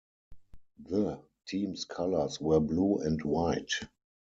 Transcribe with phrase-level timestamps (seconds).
[0.79, 3.71] The team's colors were blue and white.